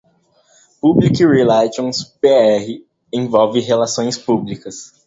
[0.81, 2.81] Public Relations (PR)
[3.13, 4.93] envolve relações públicas.